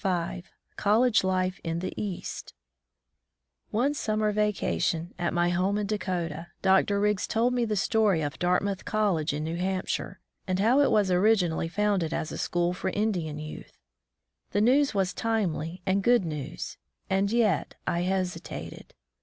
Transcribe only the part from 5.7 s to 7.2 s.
in ^^ Dakota, Dr.